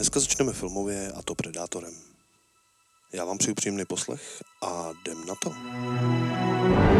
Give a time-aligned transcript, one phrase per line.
[0.00, 1.94] Dneska začneme filmově a to Predátorem.
[3.12, 6.99] Já vám přeju příjemný poslech a jdem na to.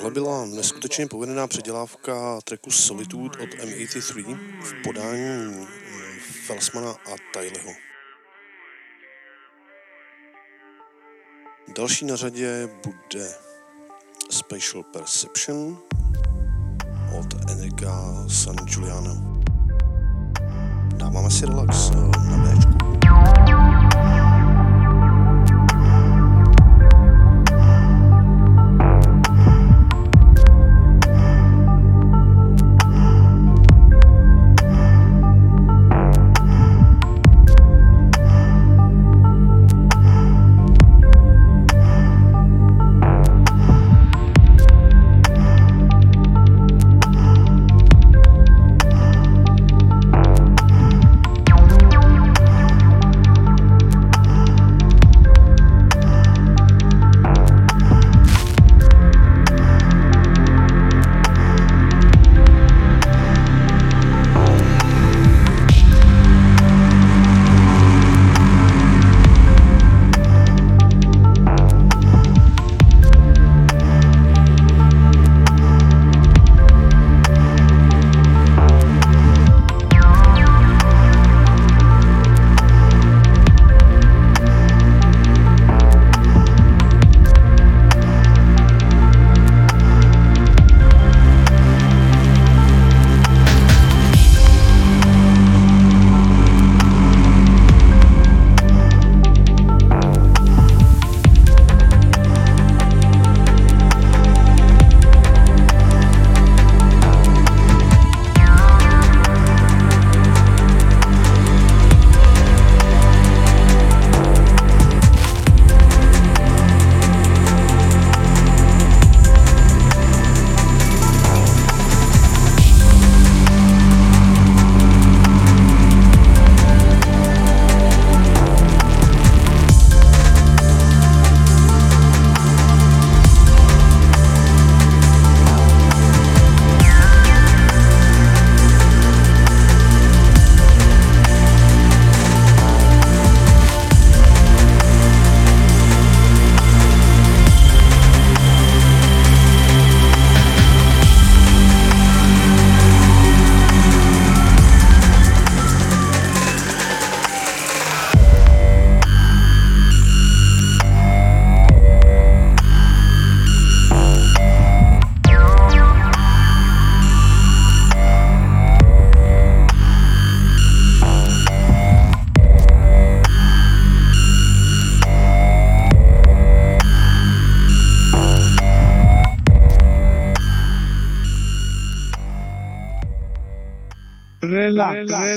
[0.00, 5.66] Tohle byla neskutečně povedená předělávka tracku Solitude od M83 v podání
[6.46, 7.72] Felsmana a Tyleho.
[11.76, 13.34] Další na řadě bude
[14.30, 15.78] Spatial Perception
[17.18, 19.40] od Enrika San Giuliano.
[20.96, 23.59] Dáváme si relax na Bčku.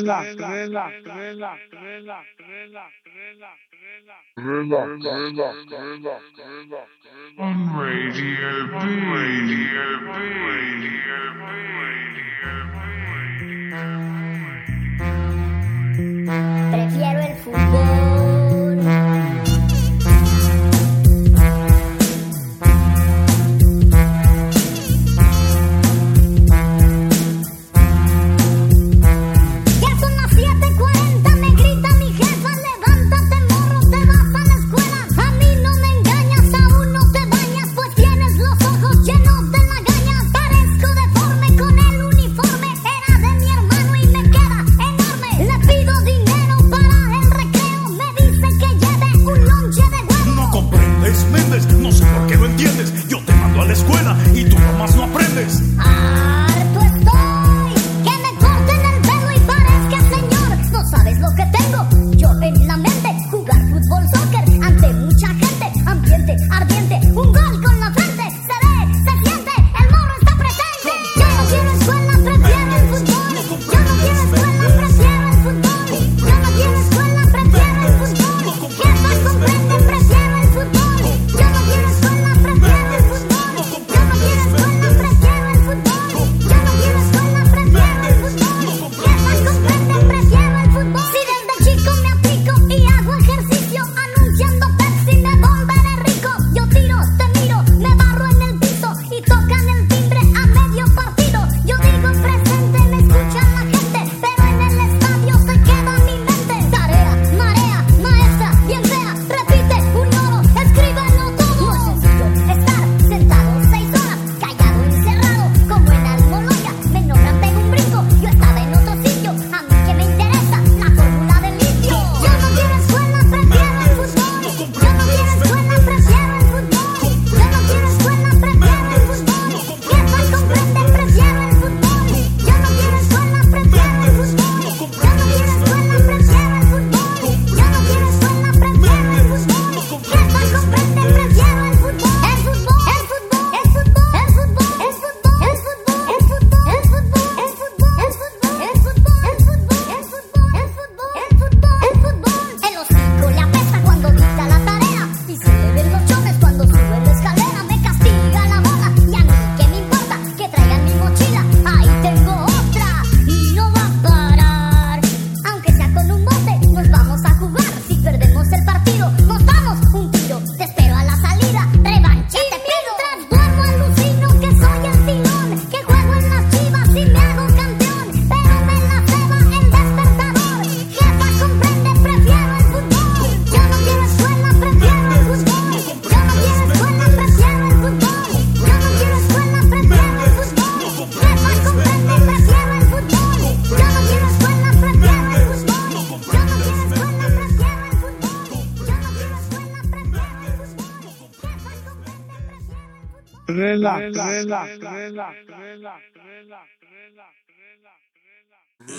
[0.04, 3.54] rela, rela, rela, rela, rela, rela,
[7.38, 8.64] On Radio
[16.72, 19.23] Prefiero el fútbol.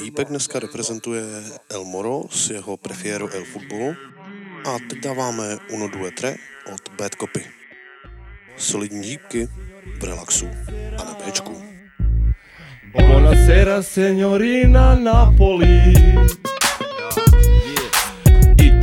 [0.02, 1.22] Jípek dneska reprezentuje
[1.70, 3.96] El Moro s jeho Prefiero El Football
[4.64, 6.34] a teď dáváme Uno Due Tre
[6.72, 7.44] od Bad Copy.
[8.56, 9.48] Solidní jípky
[10.00, 10.48] v relaxu
[10.98, 11.62] a na Bčku.
[12.92, 15.94] Buonasera signorina Napoli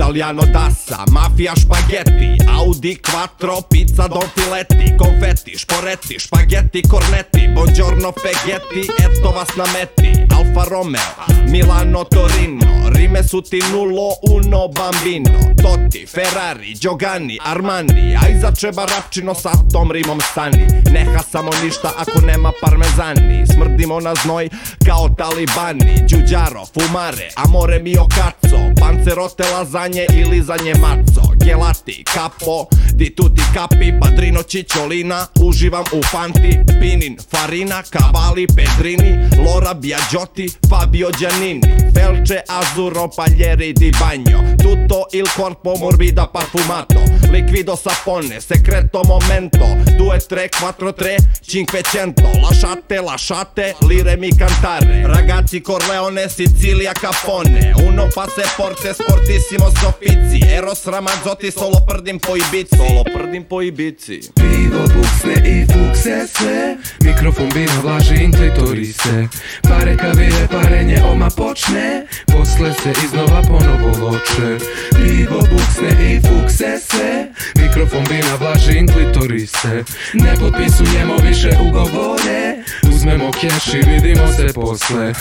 [0.02, 8.92] Italiano tassa, mafia spaghetti Audi quattro, pizza don filetti Confetti, sporetti, spaghetti, cornetti Buongiorno feghetti,
[8.98, 11.02] eto vas nametti Alfa Romeo,
[11.46, 18.86] Milano, Torino Rime su ti nullo, uno bambino Totti, Ferrari, Giovanni, Armani A iza treba
[18.86, 24.50] rapčino sa tom rimom stani Ne hasamo ništa ako nema parmezani Smrdimo na znoj
[24.86, 31.34] kao talibani Đuđaro, fumare, amore mio cazzo Pancerote, lazanje i lizanje maco.
[31.36, 39.28] Gelati, capo, di tutti capi Padrino Cicciolina, uživam u Fanti Pinin, Farina, Cavalli, Pedrini.
[39.38, 41.90] Lora Biagiotti, Fabio Giannini.
[41.94, 44.56] Felce, Azzurro, Paglieri di bagno.
[44.56, 49.66] Tutto il corpo morbida parfumato Liquido sapone, secreto momento.
[49.98, 55.06] 2, 3, 4, 3, 500 Lasciate, lasciate, liremi cantare.
[55.06, 63.04] Ragazzi Corleone, Sicilia, Capone Uno passaporte sportissimo Sofizi Eros Ramazzotti, solo prdim po Ibizi Solo
[63.04, 69.28] prdim po Ibizi Pivo buksne i fukse sve Mikrofon bina vlaži in klitorise
[69.62, 74.58] Pare kavire, parenje oma počne Posle se iznova ponovo loče
[74.96, 77.21] Pivo buksne i fukse sve
[77.56, 79.84] Mikrofon bina vlaži in klitorise.
[80.14, 82.56] Ne potpisujemo više ugovore.
[82.90, 85.14] Uzmemo keš i vidimo se posle.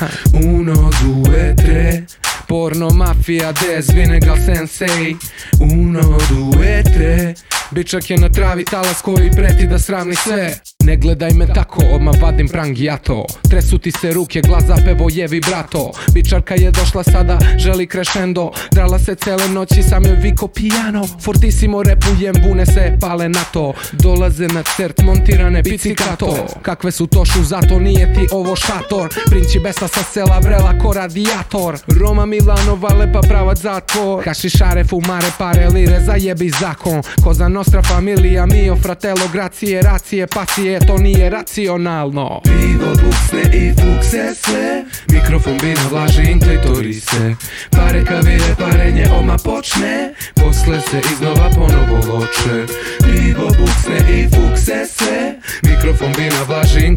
[0.45, 2.02] Uno, due, tre.
[2.49, 5.16] Porno, mafija, des, vinegal, sensei.
[5.61, 7.35] Uno, due, tre
[7.71, 10.55] Bičak je na travi talas koji preti da sravni sve.
[10.85, 15.91] Ne gledaj me tako, odmah vadim prangijato Tresu ti se ruke, glas zapevo je vibrato
[16.15, 21.07] Bičarka je došla sada, želi crescendo Drala se cele noći, sam je viko pijano.
[21.25, 23.73] Fortissimo repujem, bune se pale na to.
[23.93, 26.47] Dolaze na cert, montirane bicikato.
[26.62, 29.15] Kakve su to zato nije ti ovo šator.
[29.31, 31.79] Princi besa sa sela, vrela ko radijator.
[32.00, 34.25] Roma Milanova, lepa pravac zatvor.
[34.25, 37.03] Hašišare, fumare, pare, lire, zajebi zakon.
[37.25, 42.40] Koza nostra familija, mio fratello, gracije, racije, pasije To nije racionalno.
[42.45, 44.85] Pivo, buksne i fukse sve.
[45.12, 47.35] Mikrofon bina vlaži in klitorise
[47.71, 50.14] Pare kavire, parenje oma počne.
[50.35, 52.73] Posle se iznova ponovo loče.
[53.02, 55.35] Pivo, buksne i fukse sve.
[55.62, 56.95] Mikrofon bina vlaži in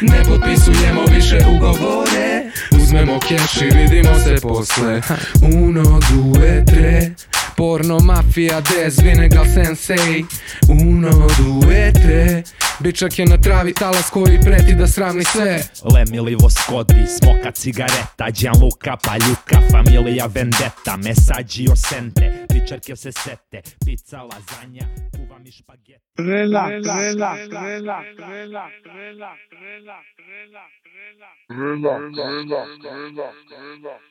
[0.00, 2.50] Ne potpisujemo više ugovore.
[2.82, 5.00] Uzmemo keš i vidimo se posle.
[5.42, 7.10] Uno, due, tre
[7.60, 10.24] Porno, mafija, des, vinegal, sensei
[10.68, 12.42] Uno, duete
[12.80, 15.60] Bičak je na travi talas koji preti da sravni sve
[15.94, 24.86] Lemilivo skodi, smoka cigareta Gianluca, paljuka, familija vendeta Mesađi osente, pičarke se sete Pizza, lazanja,
[25.16, 29.94] kuva mi špagete Rela, rela, rela, rela, rela, rela, rela, rela, rela,
[30.28, 34.10] rela, rela, rela, rela, rela, rela, rela,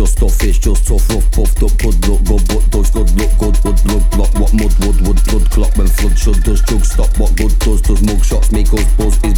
[0.00, 0.30] just us.
[0.30, 1.76] Just tough, it's just tough, rough, puffed up.
[1.78, 3.56] Good look, good, but does good look good?
[3.64, 7.18] Wood blood block, what mud wood wood blood clot when flood should does jug stop.
[7.18, 9.29] What good does does mug shots make us buzz?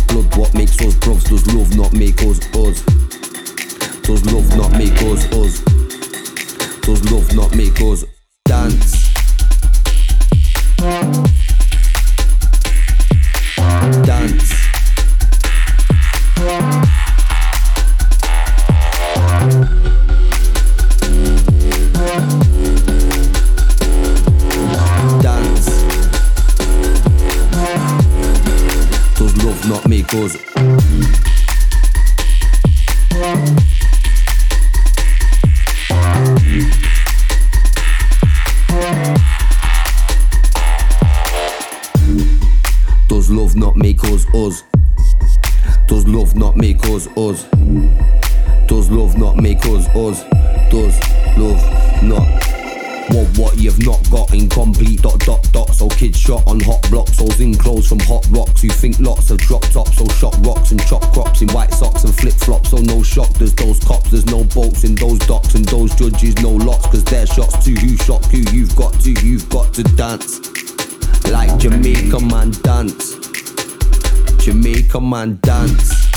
[74.44, 76.10] watching me, come and dance.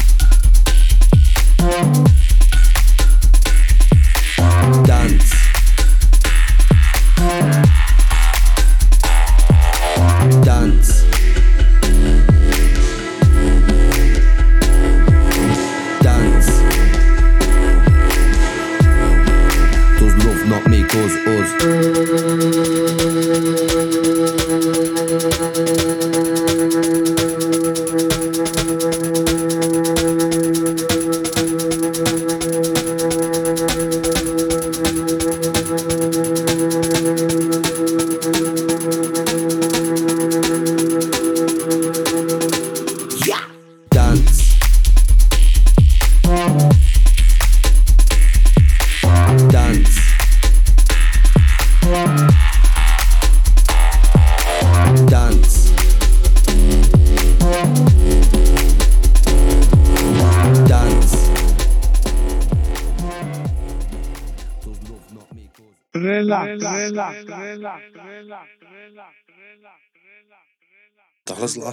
[4.88, 5.35] Dance.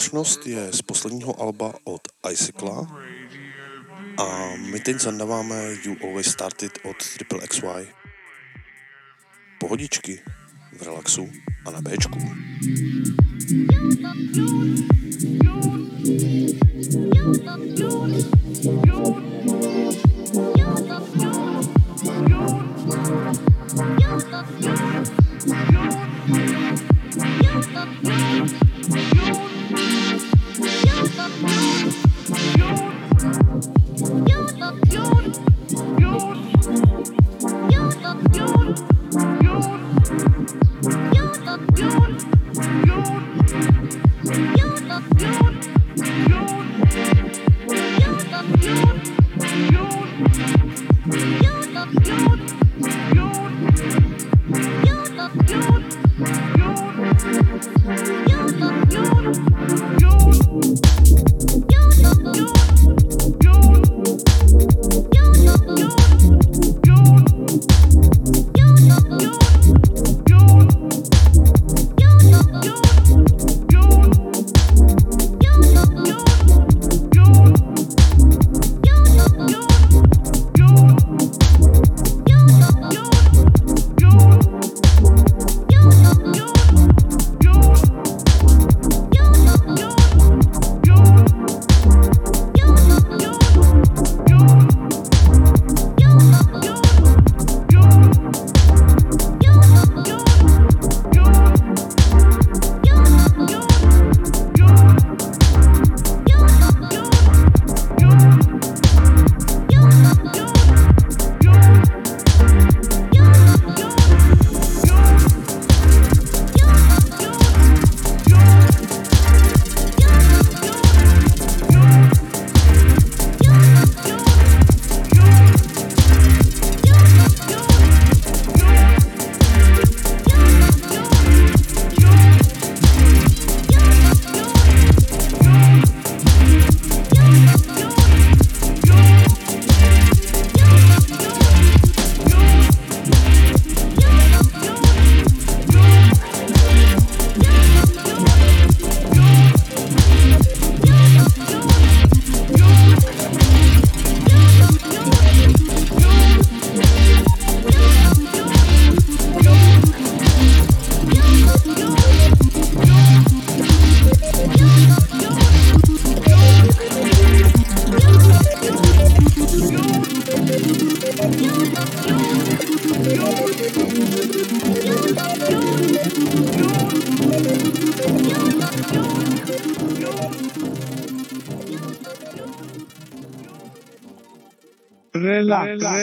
[0.02, 2.86] Zvláštnost je z posledního alba od Icykla
[4.18, 7.88] a my teď zandáváme You Always Started od Triple XY.
[9.60, 10.20] Pohodičky.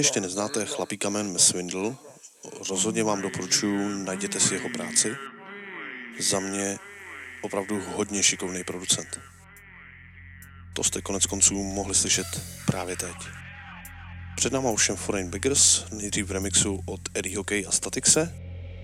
[0.00, 1.94] ještě neznáte chlapíka jménem Swindle,
[2.68, 5.16] rozhodně vám doporučuji, najděte si jeho práci.
[6.20, 6.78] Za mě
[7.42, 9.20] opravdu hodně šikovný producent.
[10.72, 12.26] To jste konec konců mohli slyšet
[12.66, 13.16] právě teď.
[14.36, 18.34] Před náma ovšem Foreign Beggars, nejdřív v remixu od Eddie Hockey a Statixe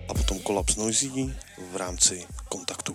[0.09, 1.09] a potom Collapse Noisy
[1.73, 2.93] v rámci kontaktu.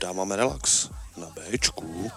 [0.00, 2.10] Dáváme relax na Bčku.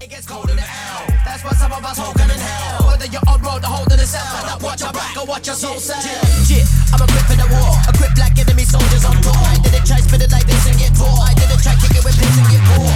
[0.00, 1.06] It gets cold in the L.
[1.24, 2.88] That's why some of us hold in hell.
[2.88, 5.54] Whether you're on road or holding the cell, now watch your back or watch your
[5.54, 6.00] soul sell.
[6.48, 7.72] Shit, I'm equipped for the war.
[7.92, 9.36] Equipped like enemy soldiers on tour.
[9.36, 11.12] I didn't try spin it like this and get poor.
[11.22, 12.88] I didn't try kick it with pins and get poor.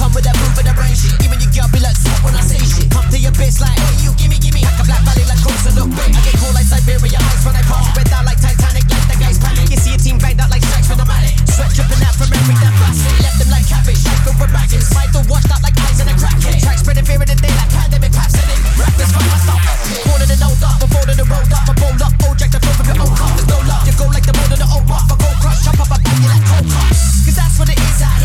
[0.00, 1.14] Come with that proof of the brain shit.
[1.22, 2.90] Even your girl be like, fuck when I say shit.
[2.90, 4.66] Come to your bitch like, hey, you gimme, gimme.
[4.66, 6.10] Like a black valley like crooks in the bay.
[6.10, 7.86] I get cold like Siberia ice when I pass.
[7.94, 8.81] Red down like Titanic, like the
[9.22, 9.70] guys panic.
[9.70, 11.38] You see a team banged out like strikes from the manic.
[11.46, 13.14] Sweat dripping out from every damn facet.
[13.22, 14.90] Left them like cabbage, like filled with maggots.
[14.90, 16.58] Michael washed out like eyes in a crackhead.
[16.58, 18.58] Track spreading fear in the day like pandemic paps in it.
[18.74, 19.62] Rappers find my stuff.
[20.02, 21.70] Corner the no dark, before the road up.
[21.70, 23.30] I roll up, oh, jack the flow from your own cup.
[23.38, 25.06] There's no love, you go like the mold of the old rock.
[25.06, 27.22] I go crush, chop up, I bang like cold cups.
[27.22, 28.21] Cause that's what it is out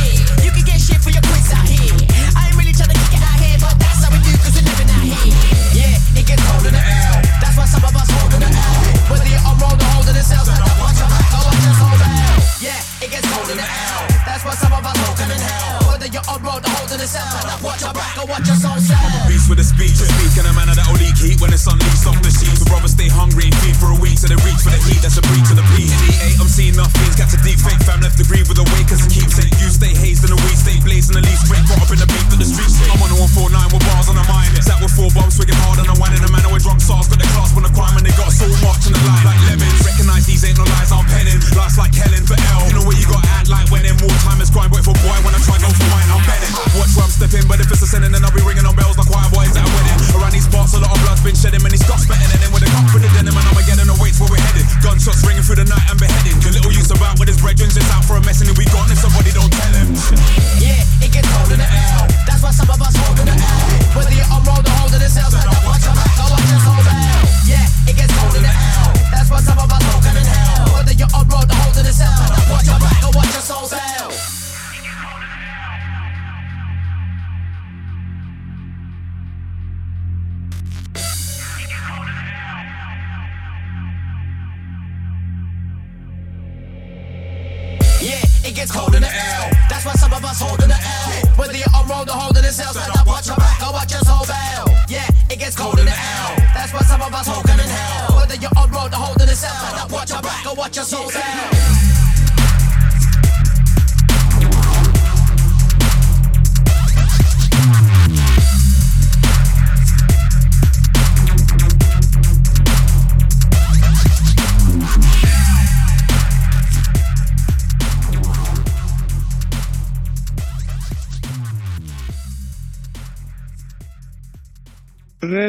[17.13, 18.99] the watch your back or watch your soul sell.
[19.27, 22.31] Beast with a speech, speaking a manner that'll leak heat when it's unleashed off the
[22.31, 22.59] sheets.
[22.59, 24.99] The brothers stay hungry and feed for a week, so they reach for the heat.
[24.99, 25.87] That's a breach of the beat.
[25.87, 28.51] In the 8, I'm seeing enough fiends, catch a deep fake fam left to grieve
[28.51, 29.03] with a wake as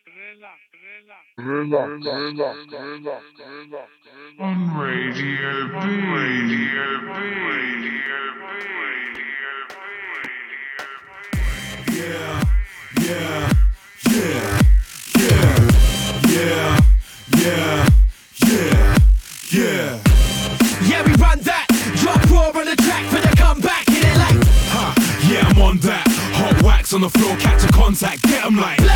[4.39, 5.75] On Radio B.
[6.11, 7.13] Radio B.
[7.51, 8.51] Radio B.
[11.91, 12.41] Yeah,
[13.01, 13.53] yeah,
[14.09, 14.61] yeah,
[16.27, 16.79] yeah,
[17.37, 17.89] yeah,
[18.47, 18.97] yeah,
[19.51, 19.99] yeah.
[20.89, 21.67] Yeah, we run that.
[22.01, 23.87] Drop raw on the track for the comeback.
[23.89, 24.93] Hit it like Ha,
[25.29, 26.10] yeah, I'm on that.
[26.81, 28.77] Hot on the floor, catch a contact, get 'em like.
[28.77, 28.87] blow.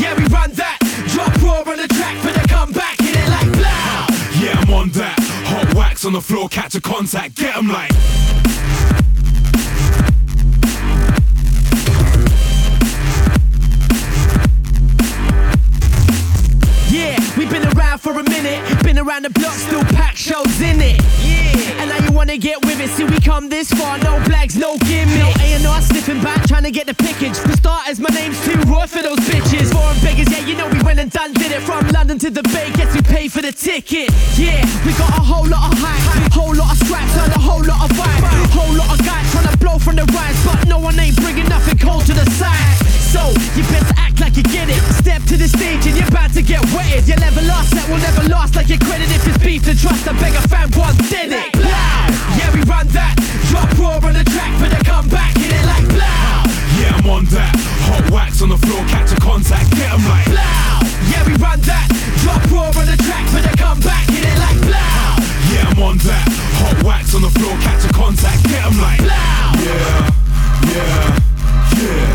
[0.00, 0.78] Yeah, we run that.
[1.08, 2.98] Drop raw on the track for the comeback.
[2.98, 4.40] Hit it like blow.
[4.40, 5.18] Yeah, I'm on that.
[5.44, 7.90] Hot wax on the floor, catch a contact, get 'em like.
[17.36, 18.60] We've been around for a minute.
[18.82, 21.00] Been around the block, still pack shows in it.
[21.22, 22.90] Yeah, and now you wanna get with it.
[22.90, 25.18] See, we come this far, no blags, no gimmick.
[25.18, 27.36] No A&R slipping back, trying to get the pickage.
[27.36, 29.72] For starters, my name's too raw for those bitches.
[29.72, 31.62] Foreign beggars, yeah, you know we went and done did it.
[31.62, 34.10] From London to the Bay, guess we paid for the ticket.
[34.36, 37.62] Yeah, we got a whole lot of hype, whole lot of scraps, and a whole
[37.64, 38.22] lot of vibe.
[38.50, 41.48] Whole lot of guys trying to blow from the rise, but no one ain't bringing
[41.48, 42.79] nothing cold to the side
[43.20, 43.32] go.
[43.56, 44.80] You better act like you get it.
[44.96, 47.06] Step to the stage and you're about to get wetted.
[47.08, 48.56] You'll never last, that will never last.
[48.56, 50.08] Like your credit if it's beef to trust.
[50.08, 51.52] I beg a fan once did it.
[51.52, 51.68] Blow.
[52.38, 53.14] Yeah, we run that.
[53.52, 56.32] Drop raw on the track, but I come back in it like blow.
[56.80, 57.52] Yeah, I'm on that.
[57.90, 60.80] Hot wax on the floor, catch a contact, get em like blow.
[61.10, 61.86] Yeah, we run that.
[62.22, 64.96] Drop raw on the track, but I come back in it like blow.
[65.50, 66.26] Yeah, I'm on that.
[66.62, 69.18] Hot wax on the floor, catch a contact, get em like blow.
[69.66, 70.08] Yeah,
[70.70, 71.18] yeah,
[71.76, 72.09] yeah.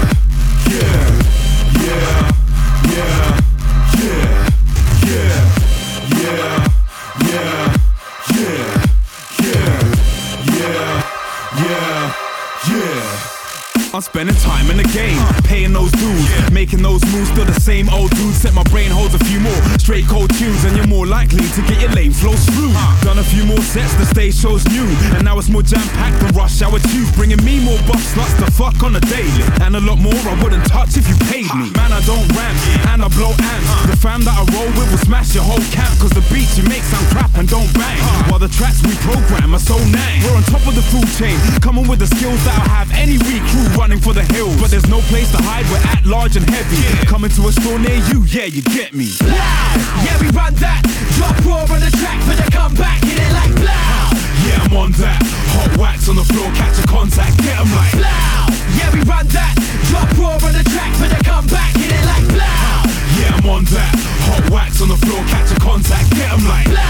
[13.95, 15.15] I'm spending time in the game,
[15.47, 17.31] paying those dues, making those moves.
[17.31, 18.35] Still the same old dude.
[18.35, 21.61] Set my brain holds a few more straight cold tunes, and you're more likely to
[21.63, 22.75] get your lame flows through.
[23.07, 24.83] Done a few more sets, the stage show's new,
[25.15, 28.35] and now it's more jam packed than rush hour two, bringing me more buff sluts
[28.43, 31.47] to fuck on a daily, and a lot more I wouldn't touch if you paid
[31.55, 31.71] me.
[31.79, 32.51] Man, I don't rap,
[32.91, 33.71] and I blow amps.
[33.87, 36.67] The fam that I roll with will smash your whole camp, cause the beats you
[36.67, 38.03] make sound crap and don't bang.
[38.27, 40.19] While the tracks we program are so nang.
[40.27, 43.15] We're on top of the food chain, coming with the skills that I have any
[43.23, 43.39] week.
[43.55, 45.61] Crew running for the hills, but there's no place to hide.
[45.69, 46.81] We're at large and heavy.
[47.05, 49.13] Coming to a store near you, yeah, you get me.
[49.21, 50.81] Loud, yeah, we run that.
[51.13, 52.97] Drop raw on the track for the comeback.
[53.05, 54.09] Hit it like loud.
[54.41, 55.21] Yeah, I'm on that.
[55.53, 57.93] Hot wax on the floor, catch a contact, get 'em like.
[57.93, 59.53] Loud, yeah, we run that.
[59.93, 61.69] Drop raw on the track for the comeback.
[61.77, 62.89] Hit it like loud.
[63.21, 63.93] Yeah, I'm on that.
[64.25, 66.73] Hot wax on the floor, catch a contact, get 'em like.
[66.73, 66.84] Loud.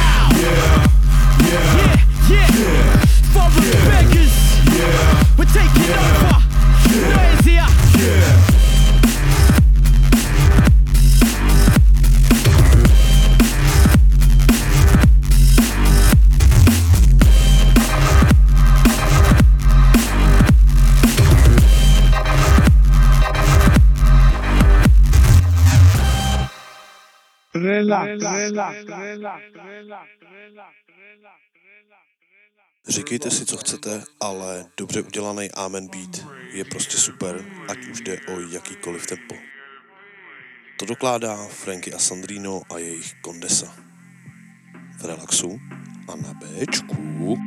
[32.87, 38.19] Říkejte si, co chcete, ale dobře udělaný Amen Beat je prostě super, ať už jde
[38.27, 39.35] o jakýkoliv tempo.
[40.79, 43.75] To dokládá Franky a Sandrino a jejich Condesa.
[45.01, 45.59] V relaxu
[46.07, 47.37] a na Bčku.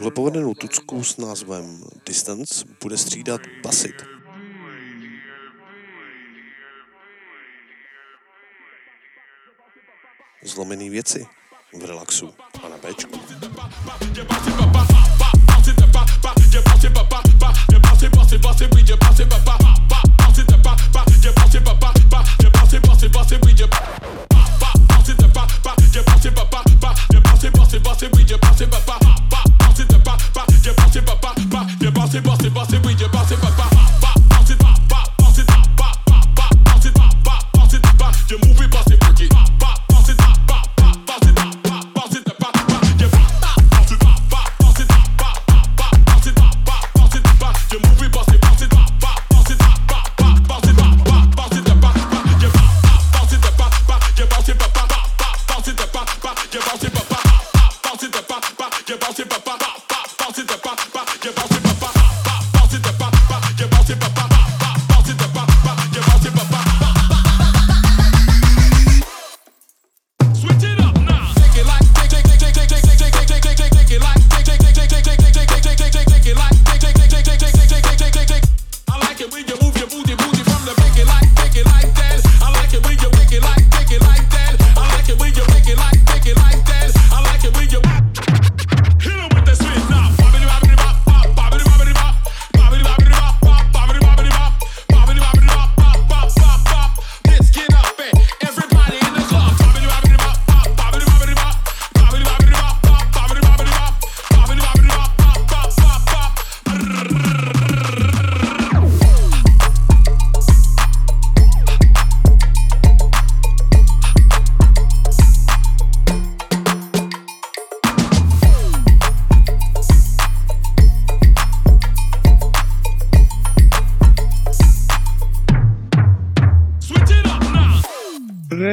[0.00, 4.02] Tuhle povedenou tucku s názvem Distance bude střídat Basit.
[10.42, 11.26] Zlomený věci
[11.80, 12.34] v relaxu
[12.64, 13.20] a na Bčku.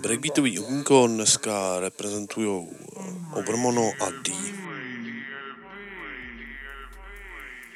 [0.00, 2.68] Breakbeatový okýnko dneska reprezentují
[3.34, 4.32] Overmono a D.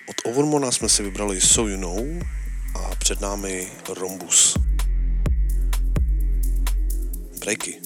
[0.08, 2.22] Od Overmona jsme si vybrali So You Know
[2.74, 4.56] a před námi Rombus.
[7.40, 7.85] Breaky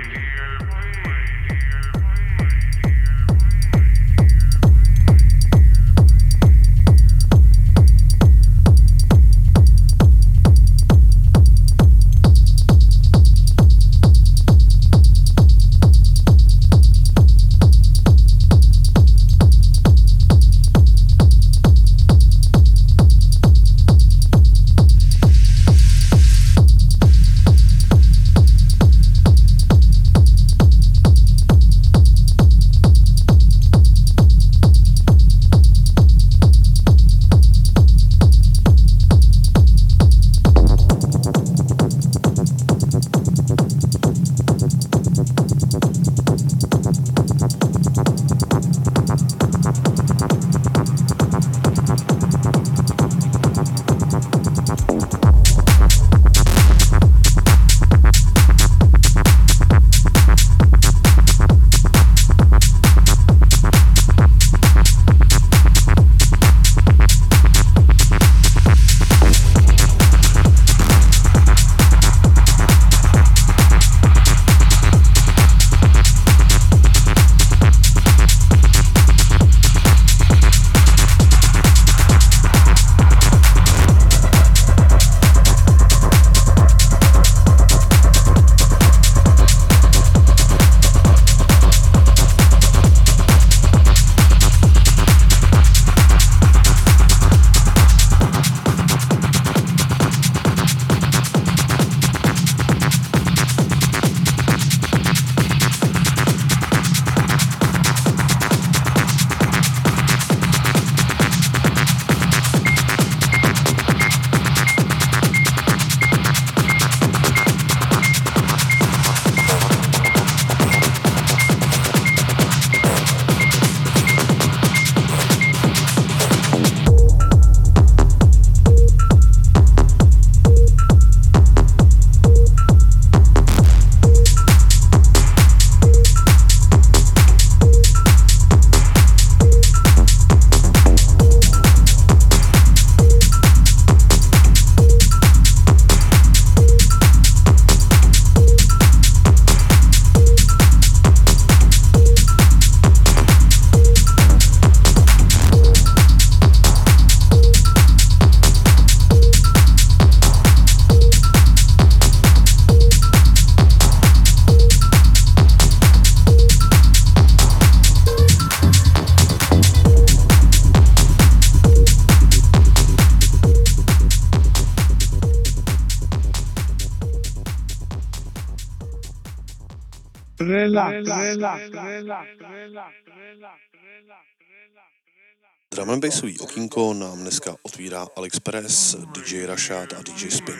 [185.71, 190.59] Drum and bassový okýnko nám dneska otvírá Alex Perez, DJ Rashad a DJ Spin.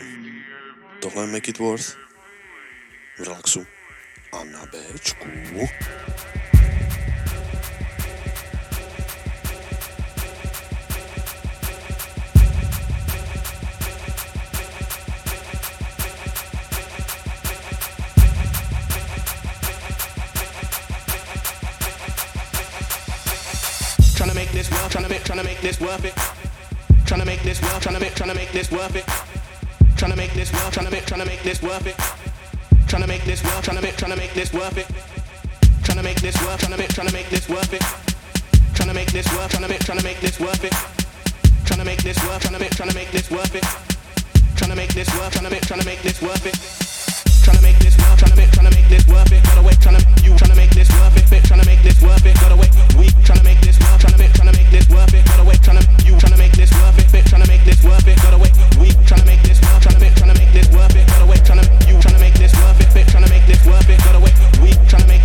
[1.00, 1.96] Tohle je Make It Worth
[3.18, 3.66] v relaxu
[4.32, 5.68] a na Bčku.
[24.52, 26.14] Make this work, tryna make, tryna make this worth it.
[27.06, 29.04] Tryna make this work, tryna make, tryna make this worth it.
[29.96, 31.96] Tryna make this work, tryna make, tryna make this worth it.
[32.86, 34.86] Tryna make this work, tryna make, tryna make this worth it.
[35.84, 37.82] Tryna make this work, tryna make, tryna make this worth it.
[38.76, 40.72] Tryna make this work, tryna make, tryna make this worth it.
[41.64, 43.64] Tryna make this work, tryna make, tryna make this worth it.
[44.56, 46.81] Tryna make this work, tryna make, tryna make this worth it.
[48.32, 51.32] Tryna make this work, tryna you tryna make this worth it.
[51.32, 52.34] It tryna make this worth it.
[52.40, 52.70] Gotta wait.
[52.96, 54.00] We tryna make this worth.
[54.00, 55.24] Tryna it tryna make this worth it.
[55.26, 55.60] Gotta wait.
[55.60, 57.12] Tryna you tryna make this worth it.
[57.12, 58.16] It tryna make this worth it.
[58.22, 58.52] Gotta wait.
[58.80, 59.82] We tryna make this worth.
[59.82, 61.06] Tryna it tryna make this worth it.
[61.08, 61.42] Gotta wait.
[61.44, 62.96] Tryna you tryna make this worth it.
[62.96, 63.98] It tryna make this worth it.
[64.04, 64.34] Gotta wait.
[64.62, 65.24] We tryna make,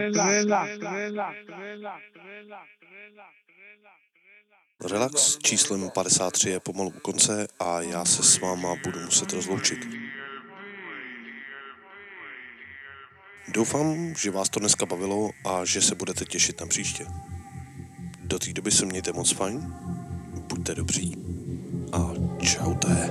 [0.00, 2.00] relax, relax, relax,
[4.84, 9.78] Relax číslem 53 je pomalu u konce a já se s váma budu muset rozloučit.
[13.48, 17.06] Doufám, že vás to dneska bavilo a že se budete těšit na příště.
[18.24, 19.74] Do té doby se mějte moc fajn,
[20.48, 21.16] buďte dobří
[21.92, 23.10] a čaute.